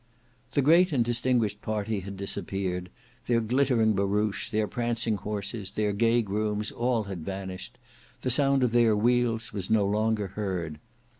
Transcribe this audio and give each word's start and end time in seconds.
The 0.53 0.63
great 0.63 0.91
and 0.91 1.05
distinguished 1.05 1.61
party 1.61 1.99
had 1.99 2.17
disappeared; 2.17 2.89
their 3.27 3.39
glittering 3.39 3.93
barouche, 3.93 4.49
their 4.49 4.67
prancing 4.67 5.15
horses, 5.17 5.69
their 5.69 5.93
gay 5.93 6.23
grooms, 6.23 6.71
all 6.71 7.03
had 7.03 7.23
vanished; 7.23 7.77
the 8.21 8.31
sound 8.31 8.63
of 8.63 8.71
their 8.71 8.95
wheels 8.97 9.53
was 9.53 9.69
no 9.69 9.85
longer 9.85 10.29
heard. 10.29 10.79